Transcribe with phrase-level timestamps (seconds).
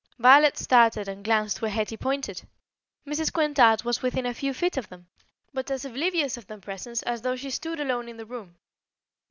[0.17, 2.47] Violet started and glanced where Hetty pointed.
[3.05, 3.31] Mrs.
[3.31, 5.05] Quintard was within a few feet of them,
[5.53, 8.55] but as oblivious of their presence as though she stood alone in the room.